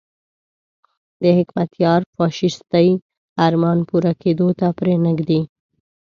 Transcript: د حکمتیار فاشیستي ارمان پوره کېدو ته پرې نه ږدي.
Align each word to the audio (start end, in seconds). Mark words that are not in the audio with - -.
د 1.21 1.23
حکمتیار 1.37 1.99
فاشیستي 2.15 2.89
ارمان 3.47 3.77
پوره 3.89 4.13
کېدو 4.21 4.47
ته 4.59 4.67
پرې 4.77 4.95
نه 5.03 5.11
ږدي. 5.17 5.41